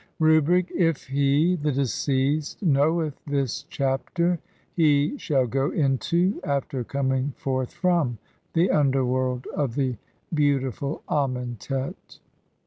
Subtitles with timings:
[0.17, 1.51] Rubric: if he (/.
[1.51, 4.39] e., the deceased) knoweth this chapter,
[4.73, 8.17] he SHALL GO INTO, AFTER COMING FORTH FROM,
[8.53, 9.97] THE UNDERWORLD OF THE
[10.33, 12.17] [HEAUl'IFUL AMENTE'TJ.